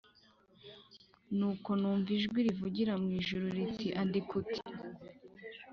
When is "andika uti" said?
4.01-4.59